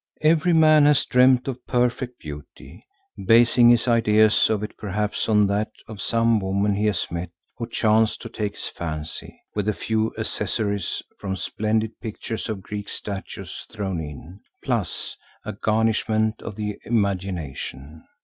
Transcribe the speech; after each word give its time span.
Every 0.23 0.53
man 0.53 0.85
has 0.87 1.05
dreamed 1.05 1.47
of 1.47 1.63
perfect 1.67 2.17
beauty, 2.19 2.81
basing 3.23 3.69
his 3.69 3.87
ideas 3.87 4.49
of 4.49 4.63
it 4.63 4.75
perhaps 4.75 5.29
on 5.29 5.45
that 5.45 5.69
of 5.87 6.01
some 6.01 6.39
woman 6.39 6.73
he 6.73 6.87
has 6.87 7.11
met 7.11 7.29
who 7.55 7.67
chanced 7.69 8.19
to 8.23 8.29
take 8.29 8.53
his 8.55 8.67
fancy, 8.67 9.39
with 9.53 9.69
a 9.69 9.73
few 9.73 10.11
accessories 10.17 11.03
from 11.19 11.35
splendid 11.35 11.99
pictures 11.99 12.49
or 12.49 12.55
Greek 12.55 12.89
statues 12.89 13.67
thrown 13.71 13.99
in, 14.01 14.39
plus 14.63 15.15
a 15.45 15.53
garnishment 15.53 16.41
of 16.41 16.55
the 16.55 16.79
imagination. 16.85 18.03